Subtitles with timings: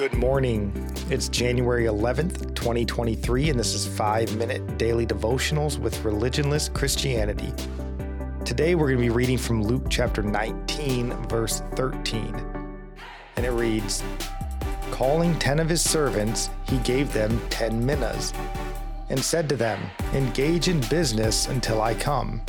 [0.00, 0.72] Good morning.
[1.10, 7.52] It's January 11th, 2023, and this is 5 Minute Daily Devotionals with Religionless Christianity.
[8.46, 12.34] Today we're going to be reading from Luke chapter 19, verse 13.
[13.36, 14.02] And it reads
[14.90, 18.32] Calling 10 of his servants, he gave them 10 minas
[19.10, 19.78] and said to them,
[20.14, 22.40] Engage in business until I come.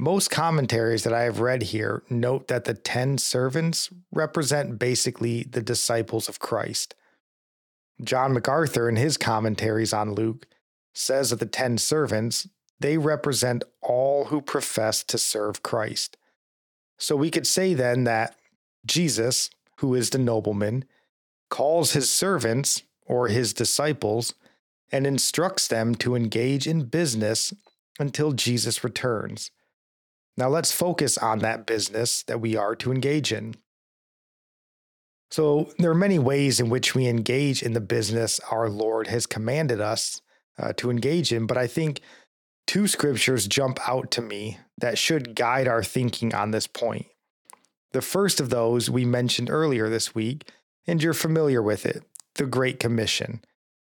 [0.00, 5.60] Most commentaries that I have read here note that the 10 servants represent basically the
[5.60, 6.94] disciples of Christ.
[8.02, 10.46] John MacArthur, in his commentaries on Luke,
[10.94, 12.48] says that the 10 servants,
[12.80, 16.16] they represent all who profess to serve Christ.
[16.98, 18.36] So we could say then that
[18.86, 20.86] Jesus, who is the nobleman,
[21.50, 24.32] calls his servants or his disciples
[24.90, 27.52] and instructs them to engage in business
[27.98, 29.50] until Jesus returns.
[30.36, 33.56] Now let's focus on that business that we are to engage in.
[35.30, 39.26] So, there are many ways in which we engage in the business our Lord has
[39.26, 40.22] commanded us
[40.58, 42.00] uh, to engage in, but I think
[42.66, 47.06] two scriptures jump out to me that should guide our thinking on this point.
[47.92, 50.50] The first of those we mentioned earlier this week,
[50.86, 52.02] and you're familiar with it
[52.34, 53.42] the Great Commission,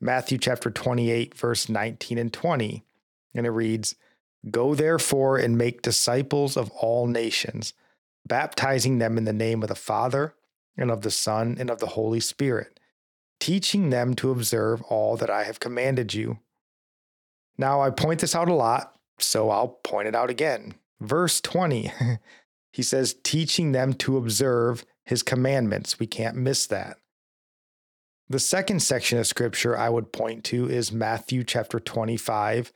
[0.00, 2.84] Matthew chapter 28, verse 19 and 20.
[3.34, 3.94] And it reads,
[4.50, 7.72] Go therefore and make disciples of all nations,
[8.26, 10.34] baptizing them in the name of the Father,
[10.76, 12.80] and of the Son, and of the Holy Spirit,
[13.40, 16.38] teaching them to observe all that I have commanded you.
[17.56, 20.74] Now, I point this out a lot, so I'll point it out again.
[21.00, 21.92] Verse 20,
[22.72, 25.98] he says, teaching them to observe his commandments.
[25.98, 26.98] We can't miss that.
[28.28, 32.72] The second section of scripture I would point to is Matthew chapter 25,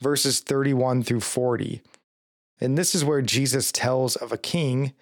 [0.00, 1.82] verses 31 through 40.
[2.60, 4.92] And this is where Jesus tells of a king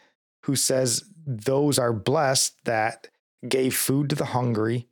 [0.45, 3.09] who says, Those are blessed that
[3.49, 4.89] gave food to the hungry,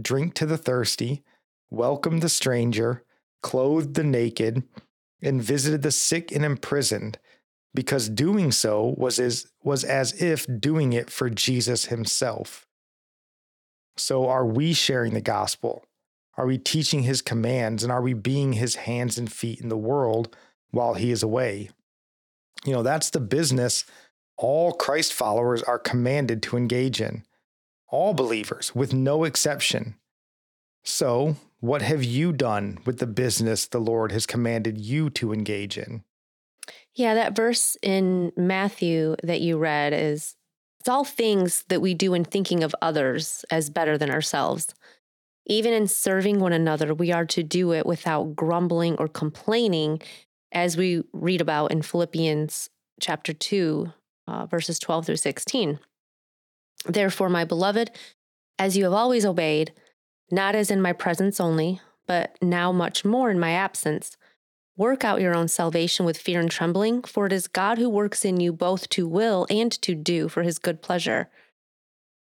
[0.00, 1.22] drink to the thirsty,
[1.70, 3.04] welcomed the stranger,
[3.42, 4.62] clothed the naked,
[5.22, 7.18] and visited the sick and imprisoned,
[7.74, 12.66] because doing so was as, was as if doing it for Jesus himself.
[13.96, 15.84] So, are we sharing the gospel?
[16.38, 19.76] Are we teaching his commands and are we being his hands and feet in the
[19.76, 20.36] world
[20.70, 21.70] while he is away?
[22.64, 23.84] You know, that's the business
[24.36, 27.24] all Christ followers are commanded to engage in.
[27.88, 29.96] All believers, with no exception.
[30.84, 35.76] So, what have you done with the business the Lord has commanded you to engage
[35.76, 36.04] in?
[36.94, 40.36] Yeah, that verse in Matthew that you read is
[40.78, 44.72] it's all things that we do in thinking of others as better than ourselves.
[45.48, 50.00] Even in serving one another, we are to do it without grumbling or complaining,
[50.52, 52.68] as we read about in Philippians
[53.00, 53.90] chapter 2,
[54.26, 55.78] uh, verses 12 through 16.
[56.84, 57.90] Therefore, my beloved,
[58.58, 59.72] as you have always obeyed,
[60.30, 64.18] not as in my presence only, but now much more in my absence,
[64.76, 68.24] work out your own salvation with fear and trembling, for it is God who works
[68.24, 71.30] in you both to will and to do for his good pleasure.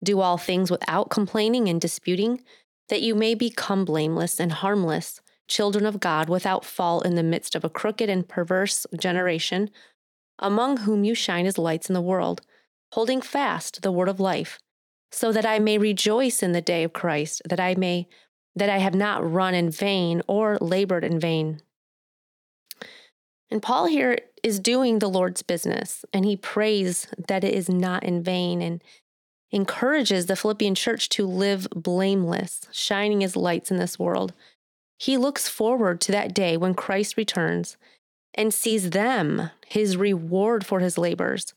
[0.03, 2.43] Do all things without complaining and disputing
[2.93, 7.55] that you may become blameless and harmless, children of God, without fault in the midst
[7.55, 9.71] of a crooked and perverse generation,
[10.39, 12.43] among whom you shine as lights in the world,
[12.93, 14.59] holding fast the word of life,
[15.11, 18.09] so that I may rejoice in the day of Christ, that I may
[18.55, 21.63] that I have not run in vain or labored in vain.
[23.51, 28.05] And Paul here is doing the Lord's business, and he prays that it is not
[28.05, 28.61] in vain.
[28.61, 28.85] And
[29.53, 34.33] encourages the Philippian church to live blameless, shining as lights in this world.
[34.99, 37.77] He looks forward to that day when Christ returns
[38.35, 41.53] and sees them, his reward for his labors.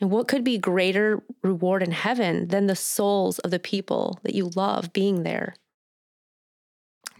[0.00, 4.34] And what could be greater reward in heaven than the souls of the people that
[4.34, 5.54] you love being there?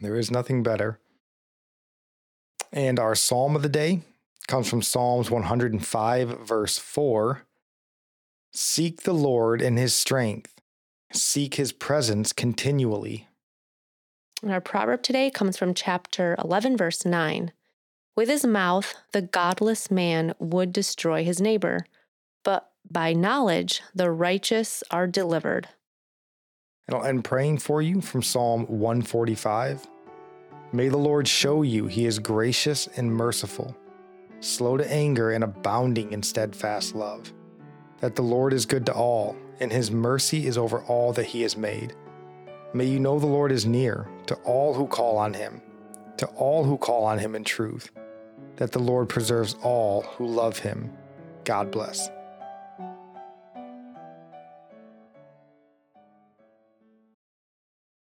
[0.01, 0.99] There is nothing better.
[2.73, 4.03] And our psalm of the day
[4.47, 7.46] comes from Psalms 105, verse 4.
[8.59, 10.63] Seek the Lord in his strength,
[11.13, 13.29] seek his presence continually.
[14.43, 17.53] And our proverb today comes from chapter 11, verse 9.
[18.17, 21.85] With his mouth, the godless man would destroy his neighbor,
[22.45, 25.69] but by knowledge, the righteous are delivered.
[26.89, 29.87] And I'll end praying for you from Psalm 145.
[30.73, 33.77] May the Lord show you he is gracious and merciful,
[34.41, 37.35] slow to anger and abounding in steadfast love
[38.01, 41.43] that the Lord is good to all, and his mercy is over all that he
[41.43, 41.95] has made.
[42.73, 45.63] May you know the Lord is near to all who call on him,
[46.19, 47.91] to all who call on him in truth,
[48.57, 50.93] that the Lord preserves all who love him.
[51.45, 52.09] God bless.